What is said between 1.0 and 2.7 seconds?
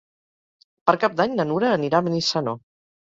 Cap d'Any na Nura anirà a Benissanó.